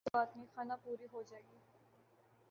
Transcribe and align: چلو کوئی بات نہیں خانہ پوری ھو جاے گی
چلو 0.03 0.09
کوئی 0.09 0.19
بات 0.19 0.35
نہیں 0.35 0.47
خانہ 0.55 0.73
پوری 0.83 1.05
ھو 1.11 1.21
جاے 1.29 1.41
گی 1.41 1.57